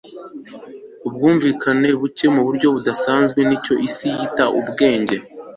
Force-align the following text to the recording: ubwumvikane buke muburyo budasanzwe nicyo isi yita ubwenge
ubwumvikane 1.07 1.89
buke 1.99 2.25
muburyo 2.35 2.67
budasanzwe 2.75 3.39
nicyo 3.47 3.73
isi 3.87 4.05
yita 4.15 4.45
ubwenge 4.59 5.17